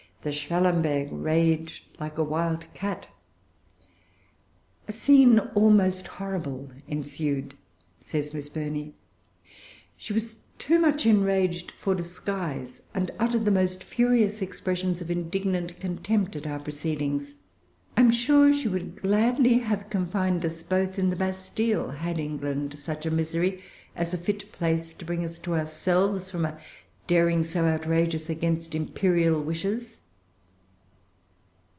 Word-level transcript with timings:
The 0.23 0.31
Schwellenberg 0.31 1.11
raged 1.11 1.85
like 1.99 2.19
a 2.19 2.23
wild 2.23 2.71
cat. 2.75 3.07
"A 4.87 4.91
scene 4.91 5.39
almost 5.39 6.05
horrible 6.05 6.69
ensued," 6.87 7.55
says 7.99 8.31
Miss 8.31 8.47
Burney. 8.47 8.93
"She 9.97 10.13
was 10.13 10.35
too 10.59 10.77
much 10.77 11.07
enraged 11.07 11.71
for 11.71 11.95
disguise, 11.95 12.83
and 12.93 13.09
uttered 13.17 13.45
the 13.45 13.49
most 13.49 13.83
furious 13.83 14.43
expressions 14.43 15.01
of 15.01 15.09
indignant 15.09 15.79
contempt 15.79 16.35
at 16.35 16.45
our 16.45 16.59
proceedings. 16.59 17.37
I 17.97 18.01
am 18.01 18.11
sure 18.11 18.53
she 18.53 18.67
would 18.67 19.01
gladly 19.01 19.57
have 19.61 19.89
confined 19.89 20.45
us 20.45 20.61
both 20.61 20.99
in 20.99 21.09
the 21.09 21.15
Bastille, 21.15 21.89
had 21.93 22.19
England 22.19 22.77
such 22.77 23.07
a 23.07 23.09
misery, 23.09 23.61
as 23.95 24.13
a 24.13 24.19
fit 24.19 24.51
place 24.51 24.93
to 24.93 25.03
bring 25.05 25.23
us 25.25 25.39
to 25.39 25.55
ourselves, 25.55 26.29
from 26.29 26.45
a 26.45 26.59
daring 27.07 27.43
so 27.43 27.65
outrageous 27.65 28.29
against 28.29 28.75
imperial 28.75 29.41
wishes." 29.41 29.97